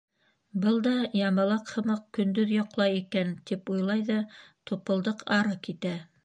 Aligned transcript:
Был 0.61 0.77
да, 0.85 0.93
Ябалаҡ 1.17 1.69
һымаҡ, 1.73 2.01
көндөҙ 2.19 2.55
йоҡлай 2.55 2.97
икән, 3.01 3.35
тип 3.51 3.71
уйлай 3.75 4.03
ҙа, 4.09 4.17
Тупылдыҡ 4.73 5.23
ары 5.39 5.61
китә. 5.71 5.95